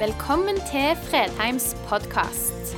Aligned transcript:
Velkommen 0.00 0.56
til 0.56 0.94
Fredheims 0.96 1.74
podkast. 1.84 2.70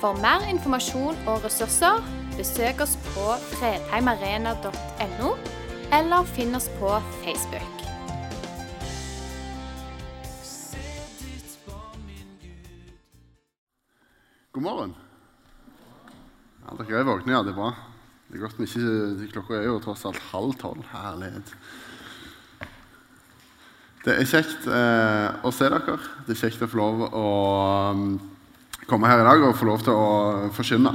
For 0.00 0.16
mer 0.16 0.46
informasjon 0.48 1.18
og 1.28 1.42
ressurser, 1.44 1.98
besøk 2.38 2.80
oss 2.80 2.94
på 3.10 3.24
fredheimarena.no, 3.50 5.32
eller 5.98 6.30
finn 6.30 6.56
oss 6.56 6.70
på 6.78 6.94
Facebook. 7.18 7.84
God 14.56 14.64
morgen. 14.70 14.96
Ja, 16.64 16.78
dere 16.80 17.02
er 17.02 17.10
våkne, 17.10 17.36
ja. 17.36 17.42
Det 17.44 17.52
er 17.52 17.60
bra. 17.60 17.74
Det 18.30 18.40
er 18.40 18.46
godt 18.46 18.56
vi 18.56 18.70
ikke 18.72 19.34
Klokka 19.36 19.60
er 19.60 19.68
jo 19.68 19.76
tross 19.84 20.08
alt 20.08 20.24
halv 20.32 20.56
tolv. 20.64 20.88
Herlighet. 20.96 21.52
Det 24.04 24.14
er 24.14 24.28
kjekt 24.30 24.66
eh, 24.70 25.38
å 25.42 25.50
se 25.54 25.66
dere. 25.66 25.96
Det 26.26 26.36
er 26.36 26.42
kjekt 26.44 26.62
å 26.62 26.68
få 26.70 26.78
lov 26.78 27.00
å 27.08 27.30
um, 27.90 28.04
komme 28.86 29.10
her 29.10 29.24
i 29.24 29.26
dag 29.26 29.42
og 29.42 29.56
få 29.58 29.66
lov 29.66 29.82
til 29.82 29.98
å 29.98 30.50
forkynne. 30.54 30.92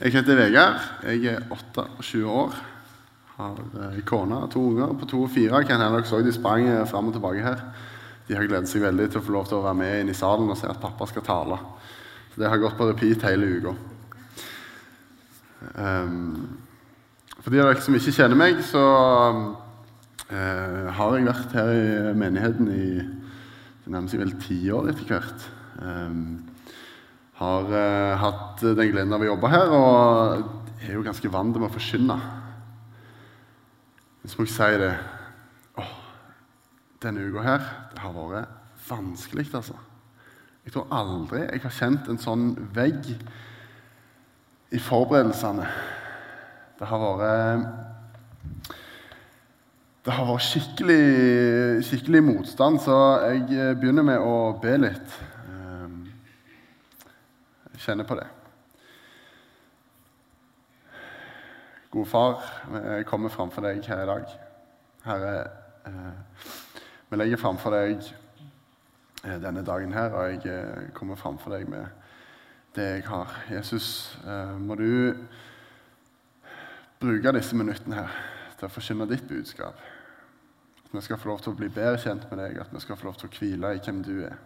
Jeg 0.00 0.14
heter 0.14 0.38
Vegard. 0.38 0.80
Jeg 1.04 1.34
er 1.34 1.44
28 1.50 2.22
år. 2.32 2.56
Har 3.36 3.60
eh, 3.60 4.00
kone 4.08 4.40
og 4.46 4.50
to 4.54 4.64
unger 4.70 4.96
på 4.96 5.10
to 5.10 5.20
og 5.26 5.32
fire. 5.34 5.60
Kan 5.68 5.82
hende 5.82 6.00
dere 6.00 6.08
så 6.08 6.22
de 6.24 6.32
sprang 6.34 6.64
eh, 6.70 6.86
fram 6.88 7.10
og 7.10 7.18
tilbake 7.18 7.44
her. 7.44 7.60
De 8.28 8.36
har 8.36 8.48
gledet 8.48 8.70
seg 8.72 8.86
veldig 8.86 9.10
til 9.12 9.20
å 9.20 9.26
få 9.28 9.36
lov 9.36 9.50
til 9.50 9.60
å 9.60 9.66
være 9.66 9.80
med 9.82 10.00
inn 10.00 10.14
i 10.14 10.16
salen 10.16 10.48
og 10.48 10.56
se 10.60 10.72
at 10.72 10.80
pappa 10.80 11.06
skal 11.10 11.26
tale. 11.28 11.60
Så 12.32 12.40
det 12.40 12.48
har 12.48 12.64
gått 12.64 12.80
på 12.80 12.88
repeat 12.88 13.28
hele 13.28 13.52
uka. 13.58 13.76
Um, 15.76 16.58
for 17.42 17.52
de 17.52 17.60
av 17.60 17.70
dere 17.70 17.84
som 17.84 17.96
ikke 17.96 18.14
kjenner 18.14 18.40
meg, 18.40 18.64
så 18.66 18.82
uh, 20.32 20.88
har 20.94 21.16
jeg 21.16 21.28
vært 21.28 21.56
her 21.56 21.72
i 21.74 22.14
menigheten 22.18 22.72
i 22.72 22.84
seg 23.88 24.20
vel 24.20 24.34
ti 24.42 24.58
år 24.74 24.90
etter 24.90 25.08
hvert. 25.08 25.44
Eh, 25.80 26.16
har 27.38 27.70
eh, 27.70 28.18
hatt 28.18 28.62
den 28.64 28.90
gleden 28.90 29.14
av 29.14 29.22
å 29.22 29.28
jobbe 29.30 29.50
her 29.52 29.74
og 29.74 30.82
er 30.82 30.96
jo 30.96 31.04
ganske 31.06 31.30
vant 31.30 31.54
til 31.54 31.64
å 31.64 31.70
forkynne. 31.72 32.16
Hvis 34.24 34.36
jeg 34.36 34.50
si 34.52 34.80
det 34.82 34.92
Åh, 35.78 35.92
Denne 37.00 37.28
uka 37.30 37.44
her 37.46 37.68
det 37.92 38.02
har 38.02 38.16
vært 38.18 38.82
vanskelig, 38.88 39.46
altså. 39.54 39.76
Jeg 40.66 40.74
tror 40.74 40.90
aldri 40.92 41.44
jeg 41.46 41.62
har 41.62 41.76
kjent 41.78 42.10
en 42.10 42.20
sånn 42.20 42.50
vegg 42.74 43.06
i 44.74 44.80
forberedelsene. 44.82 45.68
Det 46.76 46.90
har 46.90 47.06
vært 47.22 48.74
Det 50.08 50.14
har 50.16 50.24
vært 50.24 50.40
skikkelig, 50.40 51.82
skikkelig 51.84 52.20
motstand, 52.24 52.78
så 52.80 52.94
jeg 53.28 53.74
begynner 53.76 54.06
med 54.08 54.22
å 54.24 54.54
be 54.56 54.70
litt. 54.80 55.16
Jeg 57.74 57.82
kjenner 57.82 58.08
på 58.08 58.16
det. 58.16 58.24
Gode 61.92 62.08
far, 62.08 62.40
jeg 62.86 63.04
kommer 63.10 63.34
framfor 63.34 63.66
deg 63.68 63.84
her 63.84 64.00
i 64.06 64.08
dag. 64.08 64.32
Herre, 65.10 65.34
eh, 65.92 66.48
vi 67.10 67.20
legger 67.20 67.42
framfor 67.44 67.76
deg 67.76 68.00
eh, 68.08 69.36
denne 69.44 69.66
dagen 69.68 69.92
her, 69.92 70.16
og 70.16 70.32
jeg 70.32 70.40
eh, 70.54 70.88
kommer 70.96 71.20
framfor 71.20 71.52
deg 71.58 71.68
med 71.68 71.84
det 72.80 72.88
jeg 72.94 73.06
har. 73.12 73.36
Jesus, 73.52 74.16
eh, 74.24 74.56
må 74.56 74.80
du 74.80 74.88
bruke 76.96 77.36
disse 77.36 77.60
minuttene 77.60 78.00
her 78.00 78.18
til 78.56 78.72
å 78.72 78.72
forkynne 78.72 79.12
ditt 79.12 79.28
budskap. 79.28 79.76
At 80.88 80.94
vi 80.96 81.00
skal 81.04 81.18
få 81.20 81.28
lov 81.28 81.42
til 81.44 81.52
å 81.52 81.58
bli 81.58 81.68
bedre 81.68 81.98
kjent 82.00 82.30
med 82.30 82.40
deg, 82.40 82.62
at 82.62 82.70
vi 82.72 82.80
skal 82.80 82.96
få 82.96 83.10
lov 83.10 83.18
til 83.20 83.28
å 83.28 83.34
hvile 83.36 83.74
i 83.76 83.82
hvem 83.84 83.98
du 84.06 84.14
er. 84.24 84.38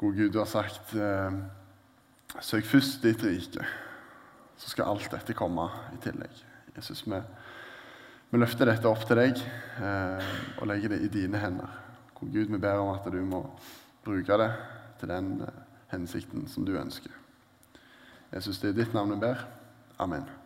Gode 0.00 0.16
Gud, 0.16 0.32
du 0.32 0.38
har 0.40 0.48
sagt 0.48 0.94
eh, 0.96 1.36
søk 2.40 2.64
først 2.68 3.04
ditt 3.04 3.24
rike, 3.24 3.64
så 4.56 4.72
skal 4.72 4.92
alt 4.92 5.10
dette 5.12 5.36
komme 5.36 5.68
i 5.92 6.00
tillegg. 6.04 6.40
Jesus, 6.76 7.04
vi, 7.08 7.20
vi 8.32 8.40
løfter 8.40 8.68
dette 8.68 8.88
opp 8.88 9.04
til 9.08 9.20
deg 9.20 9.40
eh, 9.40 10.32
og 10.56 10.68
legger 10.72 10.92
det 10.92 11.02
i 11.04 11.12
dine 11.12 11.40
hender. 11.40 11.76
Gode 12.16 12.32
Gud, 12.32 12.52
vi 12.52 12.60
ber 12.60 12.80
om 12.80 12.94
at 12.94 13.08
du 13.12 13.20
må 13.24 13.42
bruke 14.04 14.40
det 14.40 14.50
til 15.00 15.12
den 15.12 15.36
eh, 15.44 15.62
hensikten 15.92 16.48
som 16.48 16.64
du 16.64 16.76
ønsker. 16.80 17.12
Jesus, 18.32 18.60
det 18.60 18.72
er 18.72 18.82
ditt 18.82 18.96
navn 18.96 19.16
vi 19.16 19.22
ber. 19.28 19.46
Amen. 20.00 20.45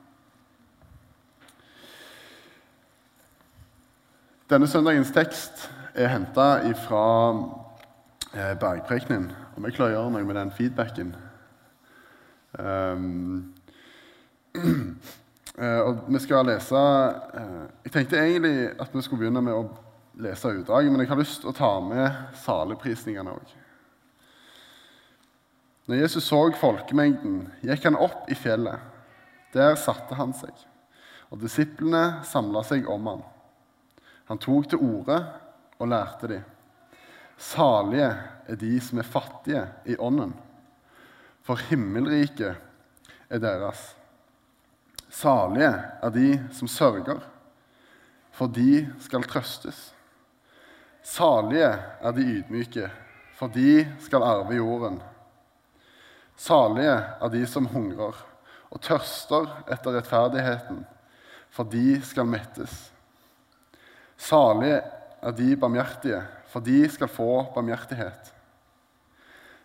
Denne 4.50 4.66
søndagens 4.66 5.12
tekst 5.14 5.60
er 5.94 6.08
henta 6.10 6.44
fra 6.82 7.02
eh, 8.34 8.56
Bergprekenen. 8.58 9.28
Om 9.54 9.68
jeg 9.68 9.76
klarer 9.76 9.92
å 9.92 9.94
gjøre 9.94 10.14
noe 10.16 10.26
med 10.26 10.38
den 10.40 10.50
feedbacken. 10.56 11.12
Um, 12.58 13.54
og 15.86 16.02
vi 16.10 16.22
skal 16.24 16.50
lese 16.50 16.74
uh, 16.74 17.62
Jeg 17.84 17.94
tenkte 17.94 18.18
egentlig 18.18 18.72
at 18.74 18.90
vi 18.90 19.06
skulle 19.06 19.22
begynne 19.22 19.44
med 19.46 19.54
å 19.54 19.62
lese 20.18 20.50
utdraget, 20.58 20.90
men 20.90 21.04
jeg 21.04 21.14
har 21.14 21.22
lyst 21.22 21.44
til 21.44 21.54
å 21.54 21.58
ta 21.62 21.72
med 21.86 22.36
saleprisningene 22.42 23.38
òg. 23.38 23.56
Når 25.86 26.02
Jesus 26.08 26.26
så 26.26 26.48
folkemengden, 26.58 27.44
gikk 27.62 27.86
han 27.86 28.02
opp 28.02 28.26
i 28.26 28.34
fjellet. 28.34 28.82
Der 29.54 29.78
satte 29.78 30.18
han 30.18 30.34
seg, 30.34 30.58
og 31.30 31.38
disiplene 31.38 32.24
samla 32.26 32.66
seg 32.66 32.90
om 32.90 33.14
han. 33.14 33.30
Han 34.30 34.38
tok 34.38 34.68
til 34.70 34.78
orde 34.78 35.16
og 35.82 35.88
lærte 35.90 36.28
dem. 36.30 36.42
Salige 37.40 38.10
er 38.46 38.58
de 38.60 38.76
som 38.80 39.00
er 39.02 39.08
fattige 39.08 39.62
i 39.90 39.96
ånden, 39.98 40.36
for 41.42 41.58
himmelriket 41.70 42.54
er 43.26 43.40
deres. 43.42 43.80
Salige 45.10 45.72
er 46.02 46.12
de 46.14 46.28
som 46.54 46.70
sørger, 46.70 47.24
for 48.30 48.46
de 48.46 48.84
skal 49.02 49.26
trøstes. 49.26 49.80
Salige 51.02 51.72
er 51.98 52.14
de 52.14 52.28
ydmyke, 52.36 52.86
for 53.34 53.50
de 53.50 53.82
skal 53.98 54.22
arve 54.22 54.60
jorden. 54.60 55.00
Salige 56.36 56.94
er 57.18 57.34
de 57.34 57.42
som 57.50 57.66
hungrer 57.66 58.14
og 58.70 58.78
tørster 58.80 59.50
etter 59.66 59.98
rettferdigheten, 59.98 60.84
for 61.50 61.66
de 61.66 61.98
skal 62.06 62.30
mettes. 62.30 62.92
Salige 64.20 64.82
er 65.22 65.32
de 65.32 65.56
barmhjertige, 65.56 66.20
for 66.52 66.60
de 66.60 66.84
skal 66.92 67.08
få 67.08 67.30
barmhjertighet. 67.54 68.32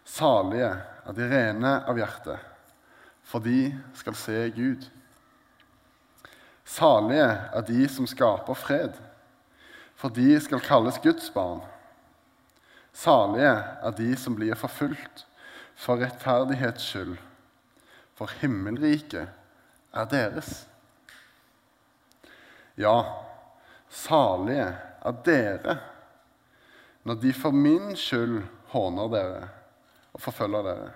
Salige 0.05 0.69
er 1.05 1.17
de 1.17 1.27
rene 1.27 1.73
av 1.83 1.99
hjerte, 1.99 2.37
for 3.25 3.43
de 3.43 3.73
skal 3.99 4.15
se 4.15 4.37
Gud. 4.55 4.87
Salige 6.65 7.27
er 7.27 7.67
de 7.67 7.87
som 7.91 8.07
skaper 8.07 8.57
fred, 8.57 8.95
for 9.95 10.13
de 10.13 10.39
skal 10.39 10.63
kalles 10.63 11.01
Guds 11.03 11.27
barn. 11.35 11.59
Salige 12.95 13.51
er 13.59 13.97
de 13.97 14.15
som 14.15 14.37
blir 14.39 14.55
forfulgt 14.55 15.25
for 15.75 15.99
rettferdighets 15.99 16.87
skyld, 16.93 17.17
for 18.15 18.31
himmelriket 18.39 19.27
er 19.91 20.07
deres. 20.11 20.63
Ja, 22.79 23.01
salige 23.95 24.69
er 25.05 25.19
dere 25.25 25.77
når 27.05 27.19
de 27.21 27.33
for 27.37 27.53
min 27.53 27.93
skyld 27.97 28.39
håner 28.73 29.11
dere 29.13 29.41
og 30.15 30.21
forfølger 30.23 30.63
dere, 30.65 30.91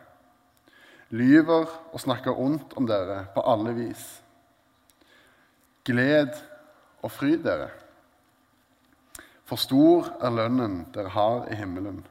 lyver 1.13 1.67
og 1.91 2.01
snakker 2.01 2.39
ondt 2.39 2.73
om 2.79 2.87
dere 2.89 3.25
på 3.35 3.43
alle 3.45 3.73
vis. 3.77 4.05
Gled 5.85 6.33
og 7.03 7.11
fryd 7.11 7.43
dere, 7.45 7.69
for 9.45 9.59
stor 9.61 10.09
er 10.21 10.33
lønnen 10.33 10.81
dere 10.95 11.13
har 11.13 11.45
i 11.51 11.57
himmelen. 11.59 12.01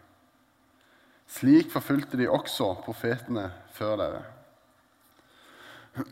Slik 1.28 1.70
forfulgte 1.72 2.18
de 2.20 2.30
også 2.30 2.74
profetene 2.84 3.50
før 3.74 3.96
dere. 4.00 4.22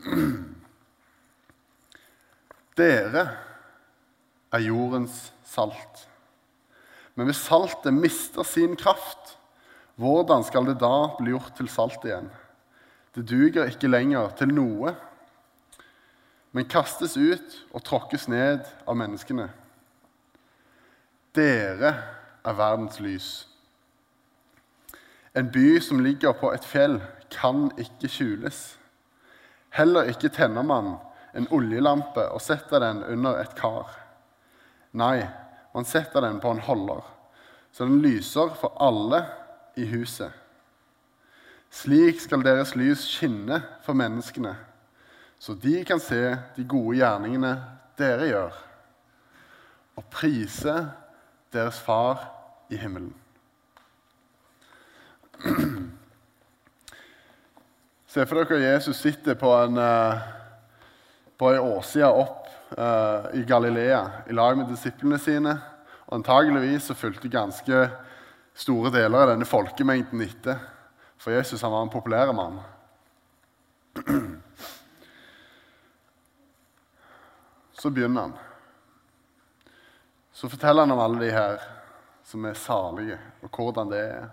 Dere 2.77 3.23
er 4.53 4.63
jordens 4.63 5.31
salt. 5.47 6.05
Men 7.15 7.29
hvis 7.29 7.41
saltet 7.47 7.93
mister 7.93 8.45
sin 8.45 8.75
kraft, 8.77 9.37
hvordan 9.97 10.43
skal 10.45 10.67
det 10.69 10.77
da 10.81 11.09
bli 11.17 11.33
gjort 11.33 11.55
til 11.57 11.69
salt 11.71 12.05
igjen? 12.05 12.29
Det 13.15 13.25
duger 13.25 13.71
ikke 13.71 13.89
lenger 13.89 14.29
til 14.37 14.53
noe, 14.53 14.93
men 16.53 16.69
kastes 16.69 17.17
ut 17.17 17.55
og 17.73 17.83
tråkkes 17.85 18.27
ned 18.29 18.65
av 18.85 18.97
menneskene. 18.97 19.49
Dere 21.33 21.91
er 22.45 22.57
verdens 22.57 23.01
lys. 23.01 23.29
En 25.37 25.49
by 25.53 25.79
som 25.83 26.01
ligger 26.01 26.37
på 26.37 26.53
et 26.53 26.65
fjell, 26.65 27.01
kan 27.33 27.67
ikke 27.77 28.07
skjules. 28.09 28.57
Heller 29.75 30.07
ikke 30.09 30.31
tenner 30.33 30.63
man 30.65 30.93
en 31.37 31.49
oljelampe 31.53 32.23
og 32.31 32.41
setter 32.41 32.81
den 32.81 33.03
under 33.03 33.41
et 33.41 33.53
kar. 33.57 33.91
Nei, 34.97 35.21
man 35.73 35.85
setter 35.85 36.21
den 36.25 36.39
på 36.41 36.49
en 36.51 36.63
holder, 36.63 37.03
så 37.71 37.85
den 37.85 38.01
lyser 38.01 38.55
for 38.57 38.73
alle 38.81 39.21
i 39.77 39.85
huset. 39.91 40.31
Slik 41.69 42.21
skal 42.23 42.45
deres 42.45 42.73
lys 42.79 43.03
skinne 43.05 43.59
for 43.85 43.97
menneskene, 43.97 44.55
så 45.37 45.53
de 45.53 45.83
kan 45.85 45.99
se 46.01 46.37
de 46.55 46.65
gode 46.65 46.97
gjerningene 46.97 47.53
dere 47.99 48.31
gjør, 48.31 48.57
og 49.97 50.09
prise 50.13 50.75
deres 51.53 51.79
Far 51.83 52.23
i 52.73 52.79
himmelen. 52.81 53.13
Se 58.07 58.25
for 58.25 58.41
dere 58.41 58.63
Jesus 58.63 58.97
sitter 58.97 59.37
på 59.37 59.53
en, 59.61 59.77
eh, 59.77 60.21
på 61.37 61.51
ei 61.53 61.59
åside 61.61 62.09
opp 62.09 62.46
uh, 62.77 63.27
i 63.33 63.43
Galilea 63.47 64.11
i 64.29 64.33
lag 64.33 64.57
med 64.57 64.67
disiplene 64.71 65.19
sine. 65.19 65.57
Og 66.07 66.19
antageligvis 66.19 66.83
så 66.89 66.95
fulgte 66.97 67.29
ganske 67.31 67.89
store 68.57 68.91
deler 68.91 69.19
av 69.23 69.29
denne 69.33 69.45
folkemengden 69.47 70.21
etter. 70.25 70.57
For 71.17 71.31
Jesus 71.35 71.61
han 71.61 71.73
var 71.73 71.81
en 71.85 71.93
populær 71.93 72.33
mann. 72.33 72.59
Så 77.77 77.89
begynner 77.93 78.21
han. 78.21 78.33
Så 80.33 80.49
forteller 80.49 80.81
han 80.81 80.91
om 80.91 80.99
alle 80.99 81.19
de 81.25 81.31
her 81.33 81.61
som 82.25 82.45
er 82.45 82.53
salige, 82.53 83.19
og 83.41 83.49
hvordan 83.53 83.91
det 83.91 83.99
er. 83.99 84.23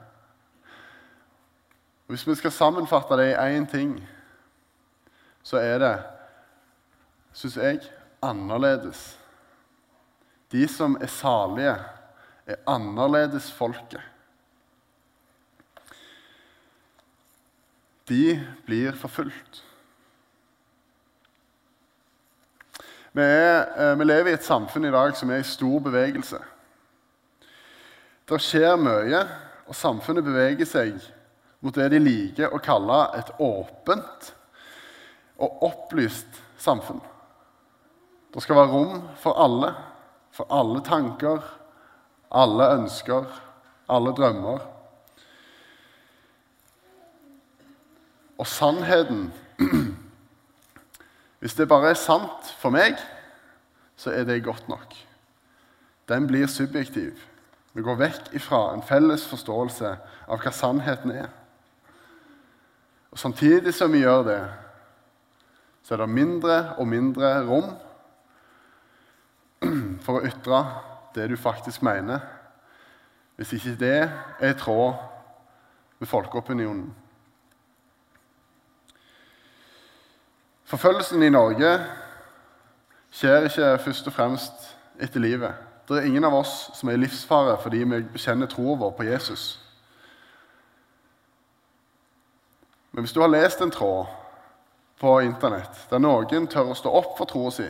Og 2.05 2.13
Hvis 2.13 2.27
vi 2.27 2.35
skal 2.35 2.53
sammenfatte 2.53 3.17
det 3.17 3.31
i 3.33 3.59
én 3.59 3.71
ting, 3.71 4.09
så 5.43 5.57
er 5.57 5.79
det, 5.79 6.03
syns 7.33 7.57
jeg, 7.57 7.81
annerledes. 8.25 9.05
De 10.53 10.67
som 10.71 10.97
er 11.01 11.11
salige, 11.11 11.77
er 12.47 12.61
annerledes 12.69 13.51
folket. 13.53 14.03
De 18.09 18.37
blir 18.67 18.93
forfulgt. 19.01 19.63
Vi, 23.15 23.23
er, 23.23 23.71
eh, 23.79 23.99
vi, 23.99 24.05
lever 24.05 24.33
i 24.33 24.35
et 24.35 24.45
samfunn 24.45 24.85
i 24.89 24.93
dag 24.93 25.15
som 25.17 25.31
er 25.31 25.41
i 25.41 25.47
stor 25.47 25.79
bevegelse. 25.81 26.41
Det 28.29 28.41
skjer 28.43 28.75
mye, 28.81 29.21
og 29.65 29.77
samfunnet 29.79 30.27
beveger 30.27 30.69
seg 30.69 30.99
mot 31.65 31.77
det 31.79 31.87
de 31.95 32.01
liker 32.03 32.53
å 32.53 32.61
kalle 32.61 32.99
et 33.17 33.31
åpent 33.41 34.33
og 35.41 35.63
opplyst 35.71 36.43
samfunn. 36.61 37.01
Det 38.35 38.43
skal 38.43 38.57
være 38.57 38.73
rom 38.73 39.03
for 39.17 39.39
alle, 39.39 39.75
for 40.35 40.51
alle 40.51 40.81
tanker, 40.83 41.43
alle 42.35 42.67
ønsker, 42.75 43.29
alle 43.89 44.11
drømmer. 44.11 44.59
Og 48.39 48.47
sannheten 48.47 49.33
Hvis 51.39 51.55
det 51.55 51.69
bare 51.69 51.91
er 51.93 51.99
sant 52.01 52.49
for 52.59 52.73
meg, 52.73 52.97
så 54.01 54.11
er 54.11 54.25
det 54.25 54.43
godt 54.45 54.69
nok. 54.69 54.95
Den 56.09 56.27
blir 56.27 56.47
subjektiv. 56.49 57.21
Vi 57.77 57.83
går 57.83 57.99
vekk 58.01 58.31
ifra 58.33 58.73
en 58.73 58.83
felles 58.83 59.27
forståelse 59.29 59.91
av 60.25 60.41
hva 60.41 60.53
sannheten 60.57 61.13
er. 61.13 61.29
Og 63.13 63.21
Samtidig 63.21 63.75
som 63.77 63.93
vi 63.93 64.03
gjør 64.03 64.25
det, 64.27 64.41
så 65.85 65.95
er 65.95 66.03
det 66.03 66.15
mindre 66.17 66.57
og 66.81 66.89
mindre 66.89 67.37
rom 67.47 67.75
for 70.05 70.19
å 70.19 70.27
ytre 70.27 70.61
det 71.15 71.29
du 71.31 71.37
faktisk 71.39 71.83
mener, 71.83 72.23
hvis 73.37 73.53
ikke 73.57 73.77
det 73.81 73.97
er 74.05 74.51
i 74.53 74.59
tråd 74.59 74.95
med 75.99 76.09
folkeopinionen. 76.09 76.95
Forfølgelsen 80.65 81.23
i 81.23 81.31
Norge 81.31 81.71
skjer 83.15 83.47
ikke 83.49 83.77
først 83.85 84.09
og 84.11 84.17
fremst 84.17 84.71
etter 85.03 85.23
livet. 85.23 85.55
Det 85.89 85.99
er 85.99 86.09
ingen 86.09 86.25
av 86.25 86.35
oss 86.35 86.71
som 86.75 86.89
er 86.89 86.97
i 86.97 87.03
livsfare 87.03 87.59
fordi 87.63 87.83
vi 87.85 88.01
bekjenner 88.15 88.49
troen 88.51 88.81
vår 88.81 88.95
på 88.97 89.07
Jesus. 89.07 89.45
Men 92.93 93.05
hvis 93.05 93.13
du 93.13 93.21
har 93.21 93.33
lest 93.33 93.61
en 93.61 93.75
tråd 93.75 94.07
på 95.03 95.19
Internett 95.27 95.85
der 95.91 96.01
noen 96.03 96.47
tør 96.49 96.73
å 96.73 96.79
stå 96.79 96.93
opp 96.95 97.17
for 97.19 97.29
troa 97.29 97.53
si, 97.53 97.67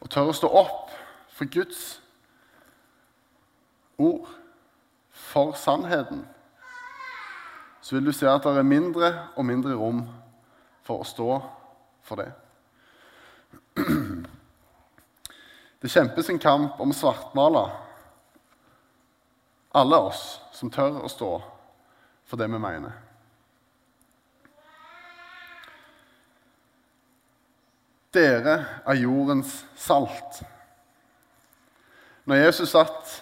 og 0.00 0.10
tør 0.12 0.30
å 0.30 0.36
stå 0.36 0.50
opp 0.50 0.90
for 1.36 1.48
Guds 1.52 2.00
ord, 3.98 4.28
for 5.10 5.56
sannheten, 5.58 6.24
så 7.80 7.96
vil 7.96 8.08
du 8.08 8.12
se 8.12 8.28
at 8.28 8.44
det 8.44 8.58
er 8.58 8.66
mindre 8.66 9.12
og 9.36 9.46
mindre 9.48 9.76
rom 9.78 10.02
for 10.86 11.02
å 11.02 11.08
stå 11.08 11.30
for 12.06 12.22
det. 12.22 12.32
Det 15.76 15.90
kjempes 15.92 16.30
en 16.32 16.40
kamp 16.40 16.80
om 16.80 16.90
å 16.90 16.96
svartmale 16.96 17.60
alle 19.76 19.98
oss 20.08 20.22
som 20.56 20.70
tør 20.72 21.02
å 21.04 21.10
stå 21.12 21.28
for 22.26 22.40
det 22.40 22.48
vi 22.48 22.58
mener. 22.58 23.05
Dere 28.16 28.56
er 28.86 29.00
jordens 29.02 29.58
salt. 29.76 30.40
Når 32.26 32.42
Jesus 32.42 32.72
satt 32.72 33.12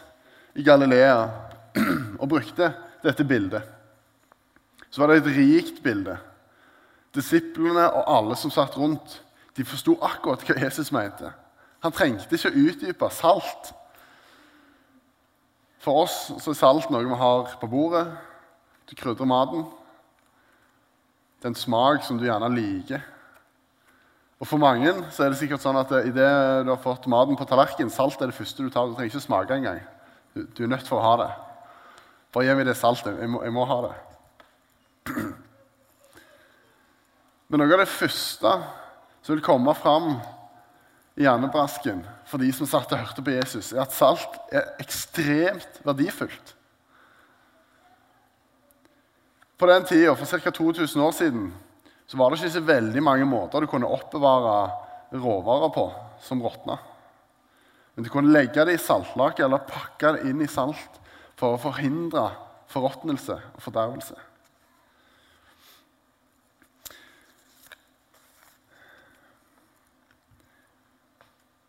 i 0.55 0.65
Galilea 0.65 1.27
og 2.21 2.29
brukte 2.31 2.71
dette 3.05 3.27
bildet, 3.27 3.63
så 4.91 5.03
var 5.03 5.11
det 5.11 5.25
et 5.25 5.37
rikt 5.37 5.83
bilde. 5.83 6.15
Disiplene 7.15 7.89
og 7.91 8.07
alle 8.11 8.37
som 8.39 8.53
satt 8.55 8.77
rundt, 8.79 9.21
de 9.55 9.67
forsto 9.67 9.97
akkurat 10.03 10.43
hva 10.47 10.57
Jesus 10.63 10.93
mente. 10.95 11.31
Han 11.85 11.95
trengte 11.95 12.35
ikke 12.35 12.51
å 12.51 12.63
utdype 12.71 13.11
salt. 13.13 13.73
For 15.85 16.07
oss 16.07 16.31
er 16.33 16.57
salt 16.57 16.89
noe 16.91 17.05
vi 17.05 17.19
har 17.21 17.57
på 17.61 17.69
bordet. 17.71 18.07
Du 18.89 18.95
krydrer 18.97 19.29
maten. 19.29 19.67
Det 21.39 21.51
er 21.51 21.53
en 21.53 21.61
smak 21.61 22.07
som 22.07 22.17
du 22.19 22.25
gjerne 22.25 22.49
liker. 22.55 23.03
Og 24.43 24.49
For 24.51 24.61
mange 24.61 24.91
så 25.15 25.25
er 25.25 25.33
det 25.33 25.39
sikkert 25.39 25.63
sånn 25.63 25.79
at 25.79 25.93
idet 26.05 26.31
du 26.67 26.73
har 26.73 26.81
fått 26.83 27.07
maten 27.11 27.39
på 27.39 27.47
tallerkenen, 27.49 27.93
salt 27.93 28.21
er 28.21 28.33
det 28.33 28.37
første 28.37 28.65
du 28.65 28.71
tar. 28.73 28.91
Du 28.91 28.97
trenger 28.97 29.13
ikke 29.13 29.23
smake 29.23 29.57
engang. 29.57 29.81
Du, 30.35 30.43
du 30.45 30.65
er 30.65 30.73
nødt 30.75 30.89
for 30.89 30.99
å 30.99 31.07
ha 31.07 31.15
det. 31.23 31.31
Bare 32.35 32.49
gi 32.49 32.57
meg 32.59 32.67
det 32.67 32.77
saltet. 32.77 33.21
Jeg 33.23 33.31
må, 33.31 33.45
jeg 33.47 33.55
må 33.55 33.67
ha 33.71 33.79
det. 33.87 33.95
Men 37.49 37.63
noe 37.63 37.77
av 37.77 37.85
det 37.85 37.93
første 37.93 38.57
som 39.25 39.37
vil 39.37 39.45
komme 39.45 39.73
fram 39.79 40.17
i 41.15 41.23
hjernebrasken 41.25 42.03
for 42.27 42.43
de 42.43 42.51
som 42.53 42.67
satt 42.67 42.93
og 42.93 43.05
hørte 43.05 43.23
på 43.23 43.37
Jesus, 43.37 43.71
er 43.73 43.85
at 43.85 43.95
salt 43.95 44.39
er 44.53 44.73
ekstremt 44.83 45.79
verdifullt. 45.87 46.55
På 49.55 49.69
den 49.71 49.87
tida, 49.87 50.17
for 50.19 50.27
ca. 50.27 50.51
2000 50.51 51.03
år 51.03 51.15
siden, 51.15 51.53
så 52.07 52.19
var 52.21 52.31
det 52.31 52.41
ikke 52.41 52.57
så 52.59 52.65
veldig 52.67 53.03
mange 53.05 53.29
måter 53.29 53.65
du 53.65 53.71
kunne 53.71 53.89
oppbevare 53.89 54.59
råvarer 55.15 55.73
på 55.75 55.87
som 56.25 56.43
råtna. 56.43 56.79
Men 57.95 58.05
du 58.05 58.11
kunne 58.11 58.35
legge 58.35 58.65
det 58.67 58.77
i 58.77 58.83
saltlake 58.83 59.45
eller 59.45 59.65
pakke 59.69 60.17
det 60.17 60.29
inn 60.31 60.43
i 60.43 60.51
salt 60.51 61.01
for 61.39 61.55
å 61.55 61.63
forhindre 61.63 62.29
forråtnelse 62.73 63.37
og 63.39 63.63
fordervelse. 63.63 64.17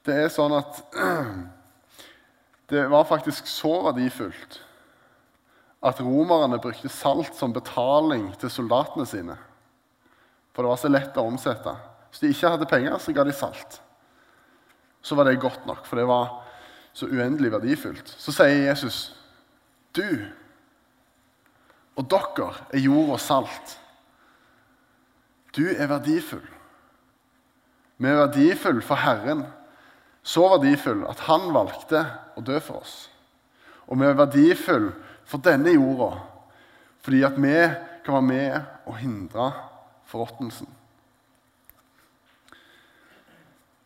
Det 0.06 0.14
er 0.22 0.30
sånn 0.30 0.54
at 0.54 0.84
det 2.72 2.86
var 2.92 3.08
faktisk 3.10 3.48
så 3.50 3.80
verdifullt 3.88 4.60
at 5.86 6.02
romerne 6.02 6.58
brukte 6.62 6.90
salt 6.90 7.34
som 7.38 7.54
betaling 7.54 8.32
til 8.42 8.50
soldatene 8.54 9.06
sine. 9.10 9.38
For 10.56 10.64
det 10.64 10.72
var 10.72 10.80
så 10.80 10.92
lett 10.92 11.18
å 11.20 11.28
omsette. 11.28 11.76
Hvis 12.10 12.24
de 12.24 12.32
ikke 12.32 12.54
hadde 12.54 12.70
penger, 12.70 12.96
så 13.04 13.12
ga 13.12 13.26
de 13.28 13.36
salt. 13.36 13.82
Så 15.04 15.18
var 15.20 15.28
det 15.28 15.42
godt 15.44 15.68
nok, 15.68 15.84
for 15.86 16.00
det 16.00 16.08
var 16.08 16.30
så 16.96 17.10
uendelig 17.12 17.52
verdifullt. 17.52 18.08
Så 18.08 18.32
sier 18.32 18.70
Jesus, 18.70 19.14
'Du 19.92 20.32
og 21.96 22.08
dere 22.10 22.54
er 22.74 22.80
jord 22.80 23.10
og 23.10 23.20
salt.' 23.20 23.80
Du 25.56 25.68
er 25.72 25.88
verdifull. 25.88 26.48
Vi 27.98 28.08
er 28.08 28.28
verdifull 28.28 28.82
for 28.82 28.96
Herren. 28.96 29.46
Så 30.24 30.42
verdifull 30.50 31.06
at 31.08 31.20
Han 31.30 31.54
valgte 31.54 32.02
å 32.36 32.42
dø 32.42 32.60
for 32.60 32.82
oss. 32.82 33.10
Og 33.88 34.00
vi 34.00 34.06
er 34.06 34.18
verdifull 34.20 34.90
for 35.26 35.38
denne 35.38 35.76
jorda 35.76 36.16
fordi 37.06 37.22
at 37.22 37.36
vi 37.38 37.54
kan 38.06 38.14
være 38.14 38.22
med 38.22 38.62
og 38.90 38.96
hindre 38.98 39.52
forråtnelsen. 40.10 40.70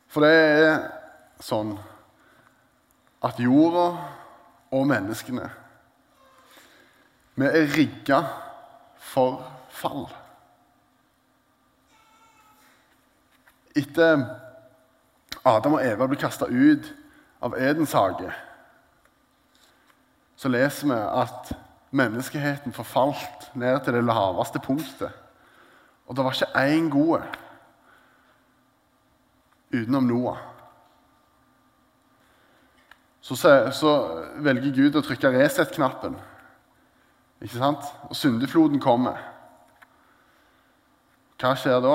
For 0.10 0.26
det 0.26 0.32
er 0.34 0.80
sånn 1.44 1.76
at 3.26 3.40
jorda 3.42 3.86
og 4.76 4.88
menneskene 4.90 5.50
Vi 7.40 7.48
er 7.48 7.70
rigga 7.72 8.18
for 9.00 9.46
fall. 9.72 10.10
Etter 13.80 14.26
Adam 15.48 15.78
og 15.78 15.86
Eva 15.86 16.08
ble 16.10 16.20
kasta 16.20 16.50
ut 16.52 16.90
av 17.40 17.56
Edens 17.56 17.96
hage, 17.96 18.28
så 20.36 20.52
leser 20.52 20.92
vi 20.92 20.98
at 21.00 21.54
menneskeheten 21.96 22.76
forfalt 22.76 23.48
ned 23.56 23.80
til 23.86 23.96
det 23.96 24.04
laveste 24.04 24.60
punktet. 24.64 25.16
Og 26.10 26.16
det 26.16 26.26
var 26.26 26.34
ikke 26.34 26.64
én 26.66 26.90
god 26.90 27.22
utenom 29.70 30.04
Noah. 30.04 30.38
Så, 33.22 33.36
så, 33.72 33.92
velger 34.42 34.74
Gud 34.74 34.96
å 34.98 35.04
trykke 35.06 35.30
reset-knappen, 35.36 36.16
ikke 37.44 37.60
sant? 37.60 37.86
og 38.10 38.18
syndefloden 38.18 38.82
kommer. 38.82 39.20
Hva 41.38 41.52
skjer 41.54 41.78
da 41.84 41.94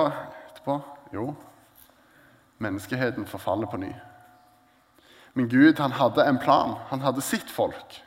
etterpå? 0.52 0.78
Jo, 1.16 1.32
menneskeheten 2.62 3.26
forfaller 3.26 3.66
på 3.66 3.82
ny. 3.82 3.90
Men 5.34 5.50
Gud 5.50 5.82
han 5.82 5.98
hadde 5.98 6.22
en 6.22 6.38
plan. 6.38 6.76
Han 6.92 7.02
hadde 7.02 7.24
sitt 7.24 7.50
folk. 7.50 7.98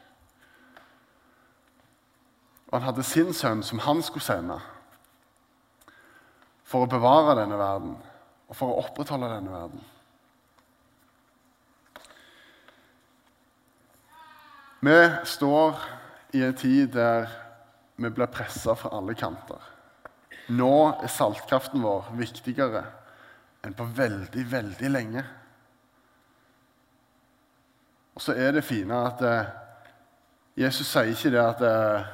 Og 2.71 2.79
han 2.79 2.87
hadde 2.87 3.03
sin 3.03 3.35
sønn 3.35 3.59
som 3.63 3.83
han 3.83 3.99
skulle 4.05 4.23
sende 4.23 4.61
for 6.67 6.83
å 6.83 6.91
bevare 6.91 7.38
denne 7.39 7.59
verden 7.59 7.95
og 8.47 8.55
for 8.55 8.71
å 8.71 8.81
opprettholde 8.83 9.29
denne 9.31 9.53
verden. 9.53 9.86
Vi 14.88 14.97
står 15.27 15.79
i 16.38 16.43
en 16.45 16.55
tid 16.55 16.93
der 16.93 17.31
vi 17.97 18.12
blir 18.13 18.29
pressa 18.31 18.75
fra 18.77 18.91
alle 18.93 19.15
kanter. 19.17 19.63
Nå 20.53 20.75
er 21.03 21.12
saltkraften 21.12 21.81
vår 21.83 22.12
viktigere 22.19 22.83
enn 23.65 23.75
på 23.75 23.88
veldig, 23.97 24.43
veldig 24.51 24.91
lenge. 24.91 25.24
Og 28.15 28.24
så 28.24 28.36
er 28.38 28.53
det 28.55 28.65
fine 28.65 29.01
at 29.09 29.24
eh, 29.25 29.50
Jesus 30.57 30.88
sier 30.89 31.12
ikke 31.12 31.33
det 31.33 31.41
at 31.41 31.65
eh, 31.65 32.13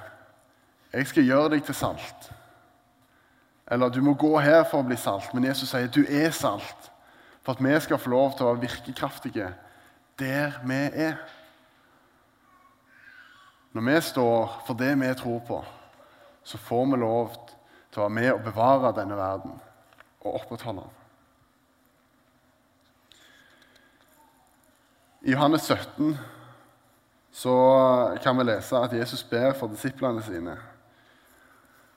'Jeg 0.94 1.08
skal 1.08 1.24
gjøre 1.24 1.50
deg 1.50 1.64
til 1.66 1.76
salt'. 1.76 2.32
Eller 3.74 3.90
'du 3.90 4.02
må 4.02 4.14
gå 4.14 4.40
her 4.40 4.64
for 4.64 4.84
å 4.84 4.86
bli 4.86 4.96
salt'. 4.96 5.34
Men 5.34 5.44
Jesus 5.44 5.70
sier 5.70 5.88
'du 5.88 6.06
er 6.10 6.30
salt'. 6.30 6.92
For 7.42 7.52
at 7.52 7.64
vi 7.64 7.80
skal 7.80 7.98
få 7.98 8.10
lov 8.10 8.36
til 8.38 8.46
å 8.46 8.54
være 8.54 8.62
virkekraftige 8.62 9.54
der 10.20 10.52
vi 10.64 10.82
er. 10.94 11.16
Når 13.74 13.82
vi 13.82 14.02
står 14.02 14.62
for 14.68 14.74
det 14.74 15.00
vi 15.00 15.14
tror 15.14 15.40
på, 15.48 15.66
så 16.44 16.58
får 16.58 16.86
vi 16.86 16.98
lov 16.98 17.34
til 17.92 18.02
å 18.02 18.04
være 18.04 18.10
med 18.10 18.32
og 18.34 18.44
bevare 18.44 18.94
denne 18.96 19.18
verden 19.18 19.62
og 20.22 20.36
opprettholde 20.36 20.82
den. 20.82 20.92
I 25.22 25.32
Johannes 25.32 25.62
17 25.62 26.18
så 27.32 27.56
kan 28.24 28.38
vi 28.38 28.44
lese 28.44 28.78
at 28.78 28.94
Jesus 28.94 29.24
ber 29.24 29.54
for 29.54 29.68
disiplene 29.68 30.24
sine. 30.24 30.58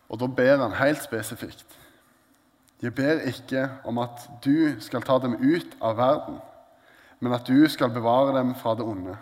Og 0.08 0.20
da 0.20 0.26
ber 0.26 0.62
han 0.62 0.76
helt 0.78 1.02
spesifikt. 1.02 1.78
Jeg 2.82 2.94
ber 2.94 3.24
ikke 3.26 3.70
om 3.84 3.98
at 3.98 4.28
du 4.44 4.76
skal 4.80 5.02
ta 5.02 5.18
dem 5.18 5.38
ut 5.40 5.76
av 5.80 5.96
verden, 5.96 6.38
men 7.20 7.32
at 7.32 7.48
du 7.48 7.68
skal 7.68 7.90
bevare 7.90 8.36
dem 8.38 8.54
fra 8.54 8.74
det 8.76 8.84
onde. 8.84 9.16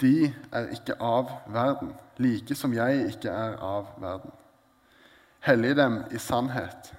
De 0.00 0.34
er 0.52 0.72
ikke 0.74 0.98
av 0.98 1.30
verden, 1.46 1.94
like 2.18 2.54
som 2.58 2.74
jeg 2.74 3.06
ikke 3.12 3.30
er 3.30 3.56
av 3.62 3.94
verden. 4.02 4.34
Hellig 5.46 5.76
dem 5.78 6.02
i 6.10 6.18
sannhet. 6.18 6.94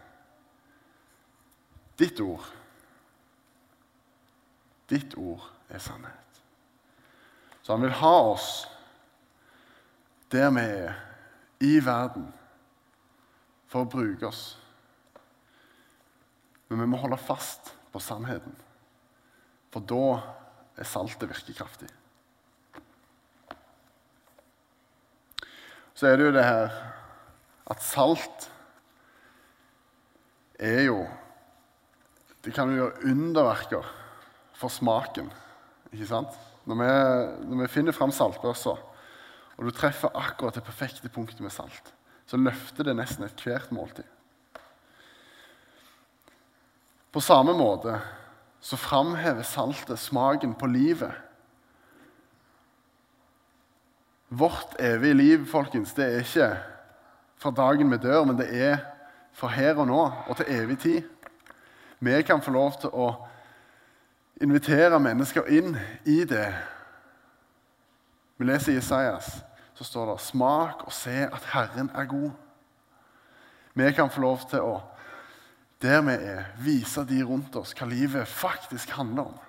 Ditt 2.00 2.20
ord 2.20 2.48
Ditt 4.90 5.16
ord 5.18 5.44
er 5.70 5.80
sannhet. 5.80 6.42
Så 7.63 7.74
han 7.74 7.82
vil 7.82 7.96
ha 7.98 8.16
oss 8.34 8.48
der 10.34 10.50
vi 10.52 10.63
er, 10.66 10.98
i 11.63 11.77
verden, 11.84 12.27
for 13.72 13.86
å 13.86 13.89
bruke 13.89 14.27
oss. 14.27 14.43
Men 16.70 16.84
vi 16.84 16.89
må 16.91 17.00
holde 17.01 17.20
fast 17.22 17.74
på 17.93 18.01
sannheten, 18.01 18.55
for 19.74 19.86
da 19.89 20.05
er 20.77 20.89
saltet 20.89 21.29
virkekraftig. 21.29 21.89
Så 25.93 26.10
er 26.10 26.17
det 26.17 26.25
jo 26.27 26.36
det 26.36 26.46
her 26.46 26.72
at 27.70 27.84
salt 27.86 28.50
er 30.60 30.88
jo 30.88 31.03
Det 32.43 32.51
kan 32.51 32.67
jo 32.67 32.82
gjøre 32.82 33.08
underverker 33.08 33.86
for 34.60 34.67
smaken. 34.67 35.29
Ikke 35.96 36.10
sant? 36.10 36.34
Når 36.67 36.75
vi, 36.75 36.88
når 37.48 37.62
vi 37.62 37.67
finner 37.72 37.96
fram 37.96 38.12
saltbørsa, 38.12 38.74
og 39.58 39.68
du 39.68 39.72
treffer 39.76 40.14
akkurat 40.18 40.58
det 40.58 40.66
perfekte 40.66 41.12
punktet 41.14 41.42
med 41.44 41.54
salt, 41.54 41.94
så 42.26 42.40
løfter 42.40 42.88
det 42.88 42.96
nesten 42.98 43.26
ethvert 43.28 43.72
måltid. 43.76 44.08
På 47.14 47.22
samme 47.22 47.54
måte 47.54 48.00
så 48.64 48.78
framhever 48.80 49.44
saltet 49.46 50.00
smaken 50.00 50.56
på 50.58 50.66
livet. 50.72 51.12
Vårt 54.30 54.80
evige 54.80 55.14
liv 55.14 55.46
folkens, 55.46 55.94
det 55.94 56.06
er 56.06 56.24
ikke 56.24 56.48
fra 57.38 57.52
dagen 57.52 57.92
vi 57.92 58.00
dør, 58.02 58.24
men 58.26 58.40
det 58.40 58.48
er 58.56 58.80
fra 59.36 59.52
her 59.54 59.78
og 59.78 59.90
nå 59.90 60.02
og 60.02 60.38
til 60.40 60.50
evig 60.50 60.80
tid. 60.80 61.02
Vi 62.00 62.22
kan 62.26 62.42
få 62.42 62.52
lov 62.56 62.80
til 62.82 62.90
å 62.90 63.12
invitere 64.42 65.00
mennesker 65.00 65.48
inn 65.54 65.76
i 66.10 66.24
det. 66.28 66.48
Vi 68.38 68.46
leser 68.46 68.74
i 68.74 68.78
Isaias, 68.78 69.44
så 69.74 69.84
står 69.84 70.12
det 70.12 70.22
'Smak 70.22 70.84
og 70.86 70.94
se 70.94 71.30
at 71.32 71.44
Herren 71.54 71.90
er 71.90 72.06
god'. 72.06 72.32
Vi 73.74 73.92
kan 73.92 74.10
få 74.10 74.22
lov 74.22 74.50
til 74.50 74.62
å, 74.62 74.82
der 75.82 76.02
vi 76.02 76.12
er, 76.12 76.46
vise 76.58 77.06
de 77.06 77.24
rundt 77.24 77.56
oss 77.56 77.74
hva 77.74 77.88
livet 77.90 78.28
faktisk 78.28 78.90
handler 78.90 79.24
om. 79.24 79.40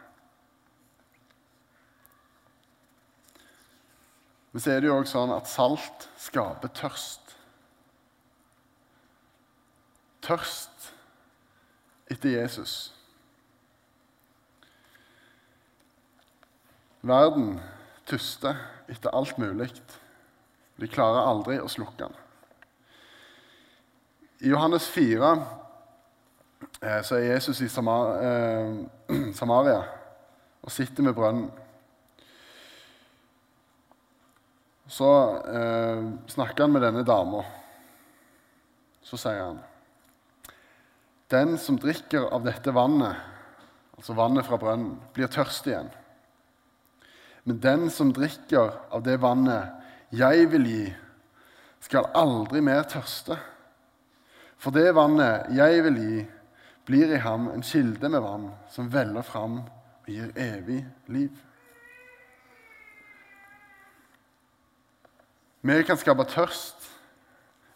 Men 4.53 4.61
så 4.61 4.71
er 4.71 4.81
det 4.81 4.87
jo 4.87 4.97
også 4.97 5.13
sånn 5.13 5.33
at 5.35 5.49
salt 5.51 6.09
skaper 6.17 6.69
tørst. 6.69 7.33
Tørst 10.23 10.93
etter 12.07 12.37
Jesus. 12.37 12.95
Verden 17.03 17.59
tyster 18.09 18.59
etter 18.91 19.15
alt 19.15 19.39
mulig. 19.39 19.71
De 20.77 20.89
klarer 20.91 21.27
aldri 21.29 21.59
å 21.63 21.71
slukke 21.71 22.07
den. 22.07 22.17
I 24.45 24.51
Johannes 24.51 24.87
4 24.93 25.29
eh, 26.83 27.03
så 27.07 27.17
er 27.17 27.29
Jesus 27.31 27.63
i 27.65 27.69
eh, 27.71 29.31
Samaria 29.39 29.85
og 30.65 30.73
sitter 30.73 31.07
med 31.07 31.15
brønnen. 31.17 31.51
Så 34.91 35.11
eh, 35.49 36.03
snakker 36.35 36.67
han 36.67 36.75
med 36.75 36.85
denne 36.85 37.05
dama. 37.07 37.45
Så 39.05 39.17
sier 39.21 39.41
han 39.41 39.63
Den 41.33 41.57
som 41.59 41.79
drikker 41.81 42.29
av 42.33 42.45
dette 42.45 42.73
vannet, 42.73 43.17
altså 43.97 44.17
vannet 44.17 44.47
fra 44.47 44.59
brønnen, 44.61 44.99
blir 45.17 45.31
tørst 45.33 45.67
igjen. 45.71 45.89
Men 47.45 47.61
den 47.61 47.91
som 47.93 48.13
drikker 48.13 48.73
av 48.91 49.03
det 49.05 49.19
vannet 49.21 50.13
jeg 50.15 50.49
vil 50.53 50.69
gi, 50.69 50.85
skal 51.85 52.09
aldri 52.17 52.63
mer 52.65 52.87
tørste. 52.89 53.37
For 54.57 54.73
det 54.73 54.95
vannet 54.97 55.51
jeg 55.53 55.83
vil 55.85 55.99
gi, 56.01 56.23
blir 56.85 57.13
i 57.13 57.21
ham 57.21 57.49
en 57.53 57.65
kilde 57.65 58.09
med 58.13 58.25
vann 58.25 58.47
som 58.73 58.89
veller 58.93 59.25
fram 59.25 59.59
og 59.65 60.09
gir 60.09 60.33
evig 60.41 60.83
liv. 61.13 61.33
Vi 65.65 65.77
kan 65.89 65.97
skape 65.97 66.27
tørst 66.29 66.91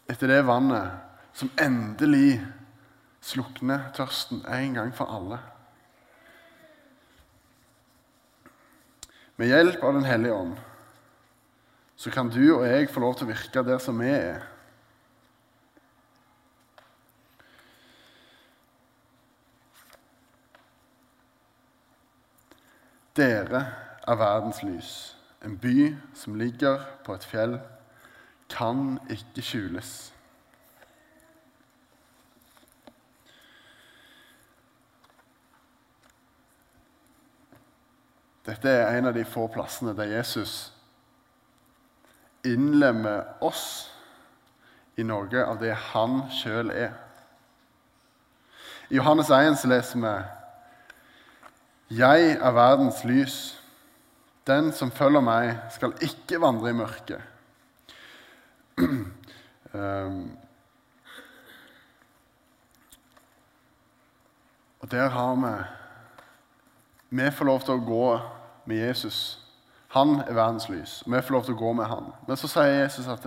etter 0.09 0.29
det 0.29 0.43
vannet 0.45 0.97
som 1.33 1.49
endelig 1.61 2.37
slukner 3.21 3.89
tørsten 3.97 4.43
en 4.45 4.77
gang 4.77 4.91
for 4.93 5.09
alle. 5.09 5.39
Med 9.39 9.47
hjelp 9.47 9.83
av 9.83 9.93
Den 9.93 10.03
hellige 10.03 10.35
ånd 10.35 10.57
så 11.99 12.11
kan 12.11 12.27
du 12.31 12.41
og 12.57 12.65
jeg 12.67 12.89
få 12.91 12.99
lov 13.03 13.13
til 13.15 13.27
å 13.27 13.29
virke 13.31 13.61
der 13.63 13.79
som 13.83 13.99
vi 13.99 14.07
er. 14.11 14.43
Dere 23.19 23.63
er 24.07 24.19
verdens 24.19 24.59
lys, 24.63 24.91
en 25.43 25.55
by 25.59 25.89
som 26.15 26.39
ligger 26.39 26.83
på 27.03 27.15
et 27.15 27.27
fjell, 27.27 27.57
kan 28.51 28.95
ikke 29.11 29.43
skjules. 29.43 29.93
Dette 38.47 38.71
er 38.71 38.97
en 38.97 39.09
av 39.09 39.15
de 39.17 39.25
få 39.27 39.47
plassene 39.51 39.93
der 39.97 40.13
Jesus 40.15 40.71
innlemmer 42.47 43.25
oss 43.43 43.89
i 44.99 45.03
noe 45.03 45.43
av 45.43 45.59
det 45.61 45.73
han 45.91 46.21
sjøl 46.33 46.71
er. 46.71 46.93
I 48.89 48.97
Johannes 48.97 49.29
1 49.29 49.59
så 49.61 49.69
leser 49.69 50.01
vi 50.01 50.13
Jeg 51.99 52.35
er 52.37 52.55
verdens 52.55 53.03
lys. 53.05 53.37
Den 54.47 54.71
som 54.73 54.91
følger 54.91 55.21
meg, 55.21 55.51
skal 55.69 55.93
ikke 56.01 56.39
vandre 56.41 56.71
i 56.71 56.77
mørket. 56.77 57.21
Um, 59.69 60.31
og 64.81 64.89
der 64.91 65.11
har 65.13 65.35
vi 65.35 65.51
Vi 67.09 67.31
får 67.31 67.45
lov 67.45 67.63
til 67.65 67.77
å 67.77 67.85
gå 67.85 68.07
med 68.69 68.77
Jesus. 68.77 69.39
Han 69.95 70.19
er 70.21 70.35
verdens 70.37 70.69
lys, 70.69 70.99
vi 71.05 71.21
får 71.21 71.33
lov 71.33 71.45
til 71.47 71.55
å 71.55 71.61
gå 71.63 71.73
med 71.73 71.89
han. 71.89 72.11
Men 72.27 72.37
så 72.37 72.47
sier 72.51 72.83
Jesus 72.83 73.07
at 73.09 73.23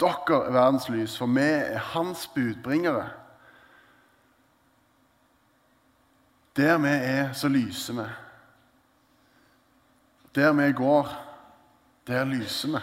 dere 0.00 0.38
er 0.40 0.54
verdens 0.54 0.88
lys, 0.90 1.14
for 1.18 1.30
vi 1.30 1.46
er 1.46 1.90
hans 1.92 2.24
budbringere. 2.34 3.10
Der 6.58 6.80
vi 6.82 6.90
er, 6.90 7.30
så 7.32 7.48
lyser 7.48 8.00
vi. 8.00 8.08
Der 10.34 10.52
vi 10.52 10.72
går, 10.72 11.12
der 12.06 12.26
lyser 12.26 12.74
vi. 12.74 12.82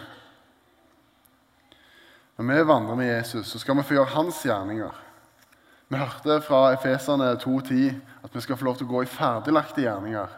Når 2.37 2.47
vi 2.53 2.67
vandrer 2.69 2.95
med 2.95 3.09
Jesus, 3.09 3.47
så 3.47 3.59
skal 3.59 3.75
vi 3.77 3.83
få 3.83 3.97
gjøre 3.97 4.13
hans 4.13 4.39
gjerninger. 4.45 5.03
Vi 5.89 5.95
hørte 5.95 6.41
fra 6.41 6.73
Efeserne 6.73 7.31
2,10 7.33 7.95
at 8.23 8.35
vi 8.35 8.41
skal 8.41 8.57
få 8.57 8.65
lov 8.65 8.75
til 8.77 8.87
å 8.87 8.91
gå 8.91 9.01
i 9.05 9.11
ferdiglagte 9.11 9.81
gjerninger 9.85 10.33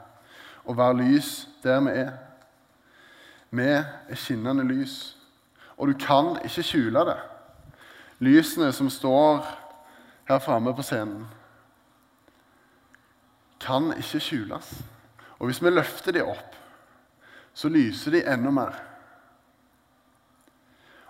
og 0.70 0.78
være 0.78 0.98
lys 1.00 1.48
der 1.64 1.80
vi 1.82 1.94
er. 1.98 2.12
Vi 3.50 3.66
er 3.66 3.86
skinnende 4.14 4.64
lys, 4.64 5.18
og 5.78 5.90
du 5.90 5.96
kan 5.98 6.36
ikke 6.46 6.64
skjule 6.64 7.02
det. 7.08 7.18
Lysene 8.20 8.70
som 8.76 8.92
står 8.94 9.48
her 10.30 10.40
framme 10.40 10.76
på 10.76 10.86
scenen, 10.86 11.26
kan 13.60 13.90
ikke 13.98 14.22
skjules. 14.22 14.70
Og 15.40 15.50
hvis 15.50 15.64
vi 15.64 15.72
løfter 15.74 16.14
dem 16.14 16.30
opp, 16.30 16.56
så 17.54 17.72
lyser 17.74 18.14
de 18.14 18.22
enda 18.22 18.52
mer. 18.54 18.78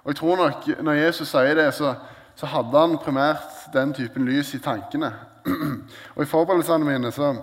Og 0.03 0.13
jeg 0.13 0.15
tror 0.15 0.38
nok 0.38 0.67
Når 0.81 0.93
Jesus 0.93 1.27
sier 1.27 1.55
det, 1.55 1.74
så, 1.74 1.96
så 2.39 2.48
hadde 2.48 2.79
han 2.79 3.00
primært 3.03 3.67
den 3.74 3.91
typen 3.93 4.27
lys 4.27 4.53
i 4.55 4.62
tankene. 4.63 5.12
Og 6.15 6.24
I 6.24 6.29
forberedelsene 6.29 6.88
mine 6.88 7.12
så 7.12 7.34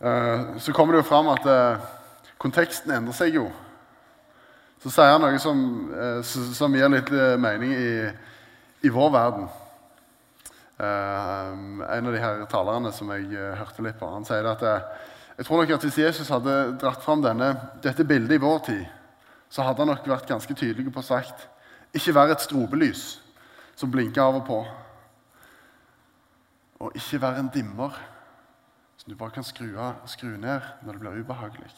Eh, 0.00 0.58
så 0.58 0.72
kommer 0.72 0.92
det 0.92 1.00
jo 1.00 1.08
fram 1.08 1.28
at 1.32 1.46
eh, 1.48 1.84
konteksten 2.38 2.92
endrer 2.92 3.16
seg 3.16 3.38
jo. 3.38 3.46
Så 4.82 4.92
sier 4.92 5.14
han 5.14 5.22
noe 5.24 5.38
som, 5.40 5.62
eh, 5.88 6.18
som 6.56 6.74
gir 6.76 6.92
litt 6.92 7.12
mening 7.40 7.72
i, 7.72 7.92
i 8.84 8.92
vår 8.92 9.14
verden. 9.14 9.48
En 10.76 11.80
av 12.06 12.12
de 12.12 12.20
her 12.20 12.42
talerne 12.52 12.90
som 12.92 13.08
jeg 13.14 13.30
hørte 13.56 13.80
litt 13.80 13.96
på, 13.96 14.10
han 14.12 14.26
sier 14.28 14.44
at 14.44 14.60
jeg 14.60 15.46
tror 15.46 15.62
nok 15.62 15.70
at 15.72 15.86
hvis 15.86 15.96
Jesus 16.02 16.28
hadde 16.28 16.52
dratt 16.82 17.00
fram 17.00 17.22
denne, 17.24 17.48
dette 17.80 18.04
bildet 18.04 18.36
i 18.36 18.42
vår 18.42 18.58
tid, 18.66 18.82
så 19.48 19.64
hadde 19.64 19.80
han 19.80 19.88
nok 19.94 20.04
vært 20.10 20.28
ganske 20.28 20.52
tydelig 20.52 20.92
på 20.92 21.04
sagt 21.06 21.46
ikke 21.96 22.14
være 22.14 22.36
et 22.36 22.44
strobelys 22.44 23.04
som 23.76 23.90
blinker 23.92 24.22
av 24.22 24.40
og 24.40 24.46
på. 24.46 24.58
Og 26.84 26.96
ikke 26.96 27.20
være 27.20 27.40
en 27.40 27.52
dimmer 27.52 27.96
som 28.96 29.12
du 29.12 29.16
bare 29.16 29.34
kan 29.36 29.44
skru, 29.44 29.68
av, 29.78 30.02
skru 30.08 30.34
ned 30.36 30.64
når 30.84 30.92
det 30.92 31.00
blir 31.00 31.20
ubehagelig. 31.20 31.70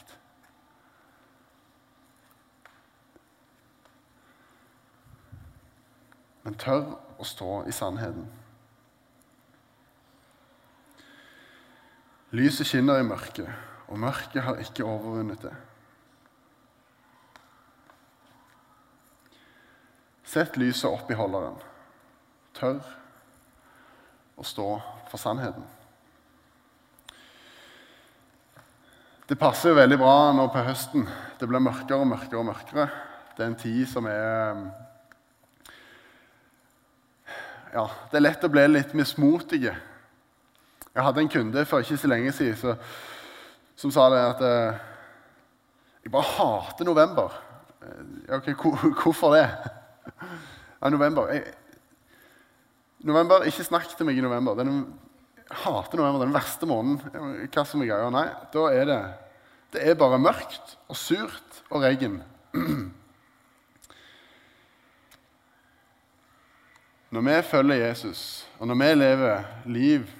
Men 6.47 6.57
tør 6.57 6.95
å 7.21 7.27
stå 7.27 7.63
i 7.69 7.75
sannheten. 7.75 8.29
Lyset 12.33 12.69
skinner 12.69 13.01
i 13.01 13.07
mørket, 13.09 13.49
og 13.89 14.01
mørket 14.01 14.45
har 14.45 14.61
ikke 14.63 14.85
overvunnet 14.85 15.43
det. 15.43 15.55
Sett 20.29 20.57
lyset 20.61 20.91
opp 20.91 21.09
i 21.11 21.17
holderen. 21.17 21.57
Tør 22.59 22.83
å 24.37 24.45
stå 24.45 24.67
for 25.09 25.21
sannheten. 25.21 25.65
Det 29.29 29.39
passer 29.41 29.73
jo 29.73 29.79
veldig 29.79 29.99
bra 30.01 30.33
nå 30.37 30.45
på 30.53 30.65
høsten. 30.67 31.07
Det 31.41 31.49
blir 31.49 31.65
mørkere 31.65 32.03
og 32.03 32.11
mørkere 32.11 32.43
og 32.43 32.47
mørkere. 32.51 32.87
Det 33.37 33.45
er 33.45 33.49
en 33.49 33.59
tid 33.63 33.89
som 33.89 34.09
er 34.11 34.61
Ja, 37.69 37.85
det 38.11 38.17
er 38.17 38.25
lett 38.25 38.45
å 38.45 38.53
bli 38.53 38.67
litt 38.69 38.95
mismotige. 38.97 39.75
Jeg 40.93 41.05
hadde 41.05 41.25
en 41.25 41.33
kunde 41.33 41.65
for 41.69 41.85
ikke 41.85 42.01
så 42.01 42.09
lenge 42.09 42.33
siden 42.37 42.57
så, 42.57 42.77
som 43.77 43.93
sa 43.93 44.09
det 44.13 44.23
at 44.25 44.45
eh, 44.45 44.87
Jeg 46.05 46.13
bare 46.13 46.33
hater 46.37 46.89
november. 46.89 47.37
Ja, 48.29 48.41
ok, 48.41 48.49
Hvorfor 49.05 49.37
det? 49.37 49.45
Ja, 50.79 50.91
november 50.91 51.33
jeg, 51.33 51.55
November, 53.07 53.45
Ikke 53.47 53.67
snakk 53.67 53.93
til 53.95 54.07
meg 54.09 54.19
i 54.19 54.23
november. 54.25 54.57
Den, 54.59 54.81
jeg 55.39 55.59
hater 55.63 56.01
november. 56.01 56.25
Den 56.25 56.35
verste 56.35 56.67
måneden. 56.67 57.47
Hva 57.47 57.65
som 57.67 57.83
er 57.83 57.91
greia? 57.93 58.11
Nei, 58.15 58.29
da 58.55 58.63
er 58.75 58.85
det 58.91 59.01
Det 59.75 59.83
er 59.85 59.99
bare 60.01 60.19
mørkt 60.19 60.79
og 60.89 60.97
surt 60.97 61.63
og 61.69 61.83
regn. 61.85 62.23
Når 67.13 67.21
vi 67.25 67.43
følger 67.49 67.87
Jesus, 67.87 68.47
og 68.59 68.67
når 68.69 68.75
vi 68.75 68.95
lever 68.95 69.45
liv 69.65 70.11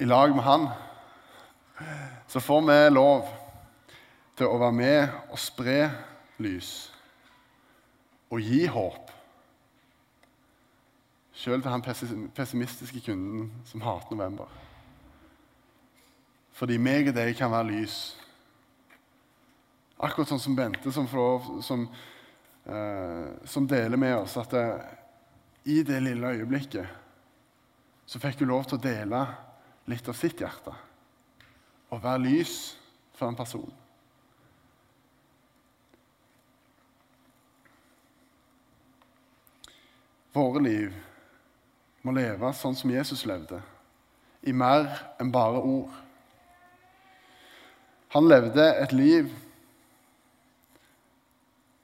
i 0.00 0.04
lag 0.04 0.34
med 0.34 0.42
Han, 0.42 0.68
så 2.26 2.40
får 2.40 2.60
vi 2.66 2.90
lov 2.90 3.28
til 4.36 4.46
å 4.46 4.58
være 4.58 4.72
med 4.74 5.08
og 5.30 5.38
spre 5.38 5.90
lys 6.42 6.92
og 8.32 8.40
gi 8.40 8.64
håp 8.72 9.10
Sjøl 11.32 11.62
til 11.64 11.72
han 11.72 11.82
pessimistiske 12.36 13.00
kunden 13.06 13.46
som 13.64 13.80
hater 13.82 14.12
november. 14.12 14.50
Fordi 16.52 16.76
meg 16.76 17.08
og 17.08 17.16
deg 17.16 17.32
kan 17.38 17.50
være 17.50 17.70
lys. 17.70 17.96
Akkurat 19.96 20.28
sånn 20.28 20.42
som 20.44 20.58
Bente, 20.58 20.92
som, 20.92 21.08
som, 21.64 21.86
eh, 22.68 23.32
som 23.48 23.66
deler 23.66 23.98
med 23.98 24.18
oss 24.20 24.36
at 24.38 24.52
det, 24.52 24.66
i 25.72 25.80
det 25.88 26.02
lille 26.04 26.34
øyeblikket 26.36 27.00
så 28.06 28.20
fikk 28.20 28.42
hun 28.42 28.52
lov 28.52 28.68
til 28.68 28.76
å 28.76 28.84
dele 28.84 29.24
litt 29.88 30.08
av 30.12 30.18
sitt 30.18 30.44
hjerte. 30.44 30.74
Og 31.90 32.04
være 32.04 32.26
lys 32.26 32.56
for 33.16 33.32
en 33.32 33.38
person. 33.38 33.72
Våre 40.32 40.62
liv 40.64 40.94
må 42.02 42.14
leve 42.16 42.52
sånn 42.56 42.76
som 42.76 42.90
Jesus 42.90 43.26
levde, 43.28 43.60
i 44.42 44.52
mer 44.56 44.88
enn 45.20 45.30
bare 45.32 45.60
ord. 45.60 45.92
Han 48.16 48.28
levde 48.28 48.64
et 48.80 48.94
liv 48.96 49.28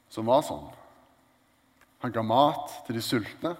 som 0.08 0.26
var 0.28 0.42
sånn. 0.48 0.66
Han 2.00 2.14
ga 2.14 2.24
mat 2.24 2.72
til 2.86 2.96
de 2.96 3.04
sultne, 3.04 3.54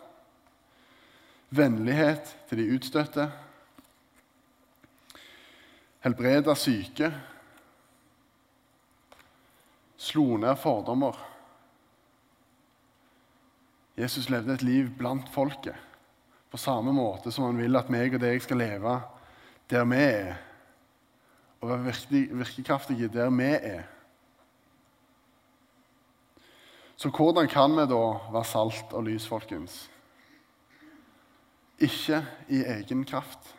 vennlighet 1.53 2.33
til 2.49 2.63
de 2.63 2.69
utstøtte, 2.77 3.29
helbreda 6.05 6.55
syke, 6.57 7.13
slo 9.99 10.39
ned 10.41 10.57
fordommer. 10.63 11.17
Jesus 13.99 14.29
levde 14.31 14.55
et 14.55 14.63
liv 14.63 14.91
blant 14.99 15.29
folket 15.35 15.75
på 16.51 16.57
samme 16.57 16.93
måte 16.95 17.33
som 17.35 17.49
han 17.49 17.59
vil 17.59 17.77
at 17.77 17.91
meg 17.93 18.15
og 18.15 18.23
deg 18.23 18.43
skal 18.43 18.61
leve 18.63 18.99
der 19.69 19.85
vi 19.85 19.97
er, 20.01 20.37
og 21.61 21.69
være 21.69 21.93
virkekraftige 22.33 23.11
der 23.13 23.29
vi 23.31 23.49
er. 23.53 23.83
Så 26.97 27.11
hvordan 27.11 27.49
kan 27.49 27.77
vi 27.77 27.85
da 27.87 28.05
være 28.33 28.45
salt 28.45 28.93
og 28.93 29.05
lys, 29.05 29.29
folkens? 29.29 29.91
Ikke 31.79 32.25
i 32.49 32.63
egen 32.65 33.05
kraft. 33.05 33.55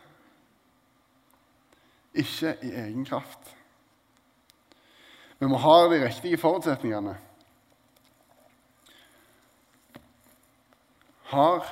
Ikke 2.14 2.56
i 2.62 2.72
egen 2.74 3.04
kraft. 3.04 3.56
Vi 5.38 5.46
må 5.46 5.56
ha 5.56 5.76
de 5.88 6.04
riktige 6.04 6.36
forutsetningene. 6.36 7.16
Har 11.30 11.66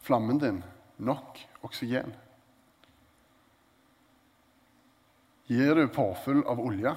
flammen 0.00 0.38
din 0.38 0.64
nok 0.96 1.38
oksygen? 1.62 2.14
Gir 5.48 5.74
du 5.74 5.86
påfyll 5.88 6.42
av 6.44 6.60
olje? 6.60 6.92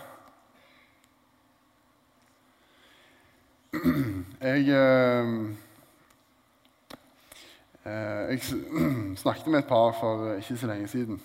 Jeg, 4.41 4.67
eh, 4.67 5.31
eh 7.85 8.35
jeg 8.35 8.43
snakket 9.23 9.47
med 9.47 9.59
et 9.59 9.71
par 9.71 9.95
for 10.01 10.35
ikke 10.35 10.57
så 10.57 10.67
lenge 10.67 10.87
siden. 10.87 11.21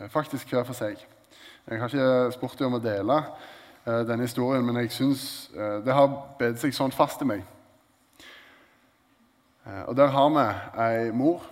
Eh, 0.00 0.08
faktisk 0.08 0.48
hver 0.48 0.64
for 0.64 0.72
seg. 0.72 1.04
Jeg 1.68 1.80
har 1.80 1.92
ikke 1.92 2.32
spurt 2.32 2.58
dem 2.58 2.72
om 2.72 2.80
å 2.80 2.82
dele 2.82 3.20
eh, 3.20 4.02
denne 4.08 4.24
historien, 4.24 4.64
men 4.64 4.80
jeg 4.80 4.96
syns 4.96 5.50
eh, 5.52 5.84
det 5.84 5.92
har 5.92 6.08
bedt 6.40 6.64
seg 6.64 6.72
sånn 6.72 6.96
fast 6.96 7.20
i 7.20 7.28
meg. 7.28 7.44
Uh, 9.68 9.84
og 9.88 9.96
Der 9.96 10.08
har 10.16 10.32
vi 10.32 10.46
ei 10.82 11.12
mor 11.12 11.44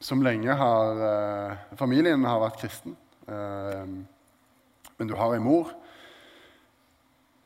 som 0.00 0.20
lenge 0.22 0.52
har 0.52 1.56
Familien 1.76 2.24
har 2.24 2.40
vært 2.40 2.60
kristen. 2.60 2.96
men 4.98 5.08
du 5.08 5.14
har 5.16 5.34
ei 5.34 5.40
mor 5.40 5.72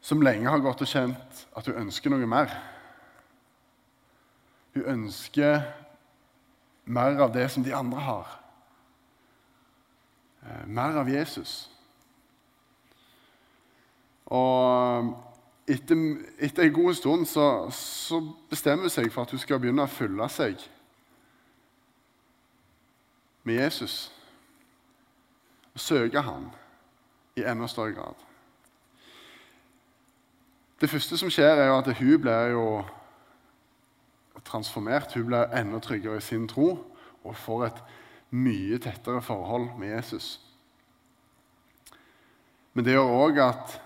som 0.01 0.23
lenge 0.23 0.51
har 0.51 0.59
gått 0.59 0.83
og 0.83 0.89
kjent 0.89 1.47
at 1.57 1.67
hun 1.67 1.79
ønsker 1.85 2.11
noe 2.11 2.27
mer. 2.27 2.51
Hun 4.75 4.85
ønsker 4.85 5.63
mer 6.85 7.21
av 7.23 7.33
det 7.33 7.49
som 7.51 7.65
de 7.65 7.75
andre 7.75 8.01
har. 8.01 8.37
Mer 10.67 10.99
av 11.01 11.09
Jesus. 11.09 11.71
Og 14.31 15.15
etter, 15.71 15.97
etter 16.39 16.67
en 16.67 16.73
god 16.75 16.95
stund 16.95 17.27
så, 17.27 17.47
så 17.75 18.21
bestemmer 18.51 18.89
hun 18.89 18.93
seg 18.93 19.11
for 19.13 19.25
at 19.25 19.35
hun 19.35 19.43
skal 19.43 19.61
begynne 19.63 19.87
å 19.87 19.91
fylle 19.91 20.29
seg 20.33 20.63
med 23.47 23.61
Jesus. 23.63 24.11
Og 25.75 25.81
søke 25.81 26.23
han 26.27 26.51
i 27.39 27.47
enda 27.47 27.69
større 27.71 27.95
grad. 27.97 28.27
Det 30.81 30.91
første 30.91 31.19
som 31.21 31.31
skjer, 31.31 31.61
er 31.61 31.69
jo 31.69 31.79
at 31.79 31.93
hun 31.99 32.21
blir 32.25 32.53
jo 32.55 32.67
transformert. 34.45 35.15
Hun 35.15 35.29
blir 35.29 35.53
enda 35.57 35.79
tryggere 35.79 36.17
i 36.17 36.25
sin 36.25 36.49
tro 36.49 36.73
og 37.21 37.37
får 37.37 37.67
et 37.67 37.83
mye 38.31 38.79
tettere 38.81 39.23
forhold 39.23 39.75
med 39.79 39.93
Jesus. 39.93 40.41
Men 42.73 42.87
det 42.87 42.95
gjør 42.95 43.17
òg 43.27 43.41
at 43.45 43.77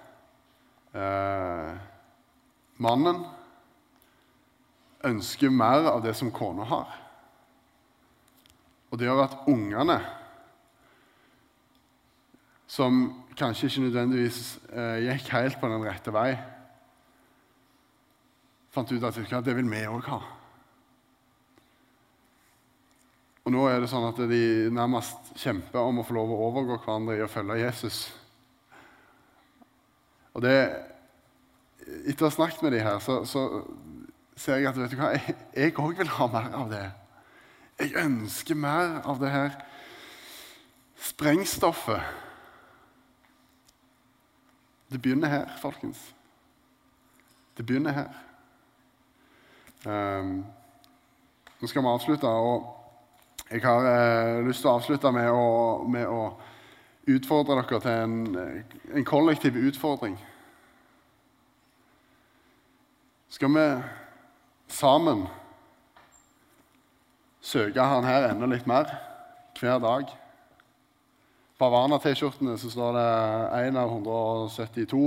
eh, 0.94 1.72
mannen 2.82 3.22
ønsker 5.04 5.52
mer 5.52 5.90
av 5.92 6.02
det 6.04 6.14
som 6.16 6.32
kona 6.34 6.66
har. 6.68 6.92
Og 8.90 8.98
det 8.98 9.08
gjør 9.08 9.24
at 9.24 9.40
ungene, 9.50 9.98
som 12.70 13.04
kanskje 13.38 13.68
ikke 13.68 13.84
nødvendigvis 13.88 14.40
eh, 14.70 15.02
gikk 15.08 15.32
helt 15.34 15.58
på 15.60 15.70
den 15.70 15.84
rette 15.86 16.14
vei, 16.14 16.30
fant 18.74 18.90
ut 18.90 19.04
at 19.06 19.18
det 19.46 19.54
vil 19.54 19.70
vi 19.70 19.84
òg 19.86 20.08
ha. 20.08 20.22
Og 23.44 23.52
nå 23.52 23.66
er 23.68 23.82
det 23.82 23.90
sånn 23.92 24.06
at 24.08 24.18
de 24.30 24.70
nærmest 24.72 25.34
kjemper 25.36 25.84
om 25.84 26.00
å 26.00 26.04
få 26.06 26.16
lov 26.16 26.30
å 26.32 26.44
overgå 26.46 26.78
hverandre 26.80 27.18
i 27.18 27.24
å 27.24 27.28
følge 27.28 27.60
Jesus. 27.60 28.06
Og 30.34 30.42
det, 30.42 30.58
Etter 32.08 32.24
å 32.24 32.30
ha 32.30 32.32
snakket 32.32 32.62
med 32.64 32.72
de 32.72 32.80
her, 32.80 32.98
så, 33.04 33.20
så 33.28 33.62
ser 34.40 34.62
jeg 34.62 34.70
at 34.70 34.78
vet 34.78 34.92
du 34.94 34.98
hva, 34.98 35.10
jeg 35.52 35.74
òg 35.76 35.98
vil 35.98 36.12
ha 36.16 36.28
mer 36.32 36.54
av 36.56 36.70
det. 36.72 36.84
Jeg 37.82 37.92
ønsker 38.00 38.56
mer 38.56 39.00
av 39.04 39.18
det 39.20 39.30
her 39.34 39.56
sprengstoffet. 41.04 42.00
Det 44.88 45.00
begynner 45.02 45.28
her, 45.28 45.50
folkens. 45.60 46.00
Det 47.58 47.66
begynner 47.66 47.92
her. 47.92 48.10
Um, 49.84 50.44
nå 51.60 51.68
skal 51.68 51.82
vi 51.82 51.92
avslutte. 51.92 52.28
og 52.28 53.50
Jeg 53.50 53.62
har 53.62 53.84
uh, 53.84 54.46
lyst 54.46 54.64
til 54.64 54.70
å 54.70 54.78
avslutte 54.78 55.12
med 55.12 55.30
å, 55.30 55.46
med 55.84 56.08
å 56.08 56.20
utfordre 57.08 57.58
dere 57.60 57.80
til 57.80 57.90
en, 57.90 58.14
en 58.94 59.04
kollektiv 59.04 59.56
utfordring. 59.68 60.16
Skal 63.28 63.50
vi 63.50 63.64
sammen 64.70 65.26
søke 67.44 67.82
Han 67.82 68.06
her 68.06 68.30
enda 68.30 68.46
litt 68.46 68.66
mer 68.70 68.88
hver 69.58 69.80
dag? 69.82 70.12
På 71.58 71.68
Havana-T-skjortene 71.68 72.56
så 72.58 72.70
står 72.70 72.96
det 72.96 73.08
1 73.68 73.78
av 73.78 73.92
172, 73.92 75.04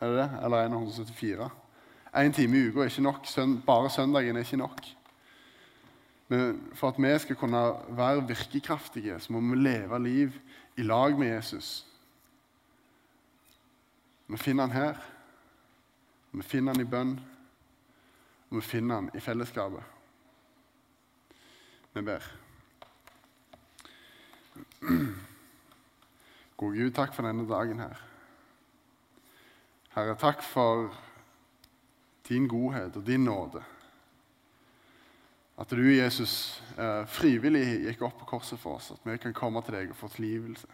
er 0.00 0.12
det 0.12 0.18
det? 0.18 0.28
Eller 0.44 0.66
1 0.66 0.74
av 0.74 0.82
174. 0.82 1.50
Én 2.16 2.32
time 2.32 2.56
i 2.56 2.68
uka 2.70 2.82
er 2.82 2.90
ikke 2.90 3.04
nok. 3.04 3.28
Bare 3.66 3.90
søndagen 3.92 4.36
er 4.36 4.46
ikke 4.46 4.58
nok. 4.62 4.80
Men 6.28 6.56
for 6.74 6.90
at 6.90 6.98
vi 6.98 7.12
skal 7.22 7.38
kunne 7.38 7.62
være 7.94 8.24
virkekraftige, 8.28 9.20
så 9.20 9.32
må 9.32 9.40
vi 9.40 9.60
leve 9.62 10.02
liv 10.02 10.38
i 10.76 10.82
lag 10.82 11.18
med 11.18 11.28
Jesus. 11.28 11.86
Vi 14.26 14.36
finner 14.36 14.66
han 14.66 14.76
her. 14.76 14.96
Vi 16.30 16.42
finner 16.42 16.74
han 16.74 16.82
i 16.82 16.90
bønn. 16.90 17.20
Og 18.50 18.56
vi 18.56 18.60
finner 18.60 18.94
han 18.94 19.10
i 19.14 19.20
fellesskapet. 19.20 19.82
Vi 21.94 22.02
ber. 22.02 22.26
Gode 26.56 26.76
Gud, 26.76 26.90
takk 26.96 27.14
for 27.14 27.26
denne 27.26 27.46
dagen 27.48 27.80
her. 27.80 28.02
Herre, 29.96 30.16
takk 30.20 30.42
for 30.44 30.92
din 32.28 32.48
godhet 32.48 32.96
og 32.96 33.06
din 33.06 33.24
nåde. 33.24 33.64
At 35.56 35.72
du, 35.72 35.80
Jesus, 35.88 36.60
eh, 36.76 37.06
frivillig 37.08 37.64
gikk 37.86 38.02
opp 38.04 38.18
på 38.20 38.28
korset 38.34 38.60
for 38.60 38.76
oss, 38.76 38.90
at 38.92 39.00
vi 39.08 39.16
kan 39.18 39.32
komme 39.36 39.62
til 39.64 39.78
deg 39.78 39.92
og 39.92 39.96
få 39.96 40.10
tilgivelse. 40.12 40.68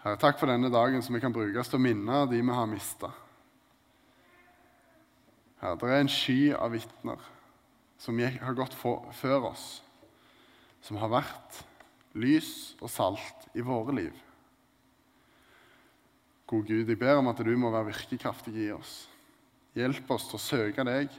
Herre, 0.00 0.16
takk 0.22 0.38
for 0.40 0.48
denne 0.48 0.70
dagen 0.72 1.02
som 1.04 1.16
vi 1.16 1.20
kan 1.20 1.34
brukes 1.34 1.68
til 1.68 1.76
å 1.76 1.84
minne 1.84 2.22
de 2.30 2.40
vi 2.40 2.56
har 2.56 2.68
mista. 2.70 3.10
Herre, 5.60 5.76
det 5.82 5.90
er 5.90 6.00
en 6.00 6.12
sky 6.12 6.40
av 6.56 6.72
vitner 6.72 7.28
som 8.00 8.20
har 8.20 8.56
gått 8.56 8.76
før 8.76 9.50
oss, 9.50 9.66
som 10.80 10.96
har 11.02 11.12
vært 11.12 11.60
lys 12.16 12.76
og 12.80 12.88
salt 12.88 13.48
i 13.52 13.64
våre 13.64 13.98
liv. 13.98 14.24
God 16.46 16.64
Gud, 16.70 16.88
jeg 16.88 17.00
ber 17.00 17.18
om 17.18 17.28
at 17.28 17.42
du 17.42 17.52
må 17.58 17.68
være 17.74 17.90
virkekraftig 17.90 18.54
i 18.68 18.72
oss. 18.72 19.08
Hjelp 19.76 20.10
oss 20.14 20.28
til 20.30 20.38
å 20.38 20.44
søke 20.44 20.84
deg 20.86 21.12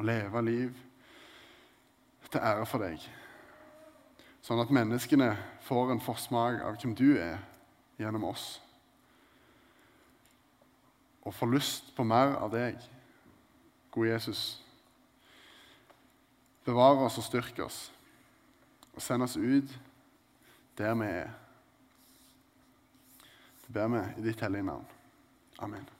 og 0.00 0.06
leve 0.08 0.42
liv 0.44 0.76
til 2.30 2.40
ære 2.40 2.66
for 2.68 2.80
deg. 2.80 3.02
Sånn 4.40 4.62
at 4.62 4.72
menneskene 4.72 5.34
får 5.66 5.92
en 5.92 6.00
forsmak 6.00 6.62
av 6.64 6.78
hvem 6.80 6.94
du 6.96 7.18
er 7.20 7.42
gjennom 8.00 8.24
oss. 8.30 8.46
Og 11.26 11.36
får 11.36 11.52
lyst 11.52 11.92
på 11.96 12.06
mer 12.08 12.38
av 12.40 12.48
deg. 12.54 12.80
Gode 13.92 14.14
Jesus, 14.14 14.62
bevare 16.64 17.04
oss 17.04 17.20
og 17.20 17.26
styrke 17.26 17.66
oss. 17.66 17.82
Og 18.94 19.04
send 19.04 19.26
oss 19.26 19.36
ut 19.36 19.76
der 20.80 20.96
vi 20.96 21.12
er. 21.20 21.32
Det 23.66 23.76
ber 23.76 23.92
vi 23.98 24.04
i 24.16 24.28
ditt 24.30 24.40
hellige 24.40 24.70
navn. 24.72 24.86
Amen. 25.60 25.99